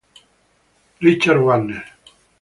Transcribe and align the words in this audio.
Richard 0.99 1.37
Wagner". 1.43 1.83